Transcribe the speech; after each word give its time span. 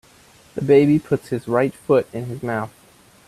The 0.55 0.63
baby 0.63 0.97
puts 0.97 1.27
his 1.27 1.47
right 1.47 1.75
foot 1.75 2.07
in 2.11 2.25
his 2.25 2.41
mouth. 2.41 2.73